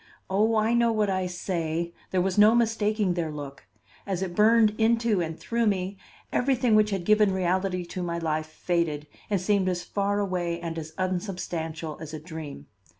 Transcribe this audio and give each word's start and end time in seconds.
Oh, 0.31 0.55
I 0.55 0.73
know 0.73 0.91
what 0.91 1.11
I 1.11 1.27
say! 1.27 1.93
There 2.09 2.23
was 2.23 2.35
no 2.35 2.55
mistaking 2.55 3.13
their 3.13 3.29
look. 3.29 3.67
As 4.07 4.23
it 4.23 4.33
burned 4.35 4.73
into 4.79 5.21
and 5.21 5.39
through 5.39 5.67
me, 5.67 5.95
everything 6.33 6.73
which 6.73 6.89
had 6.89 7.05
given 7.05 7.31
reality 7.31 7.85
to 7.85 8.01
my 8.01 8.17
life 8.17 8.47
faded 8.47 9.05
and 9.29 9.39
seemed 9.39 9.69
as 9.69 9.83
far 9.83 10.17
away 10.19 10.59
and 10.59 10.79
as 10.79 10.93
unsubstantial 10.97 11.99
as 12.01 12.15
a 12.15 12.19
dream. 12.19 12.65